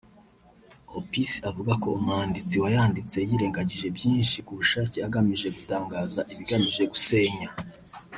[0.99, 7.49] Opis avuga ko umwanditsi wayanditse yirengagije byinshi ku bushake agamije gutangaza ibigamije gusenya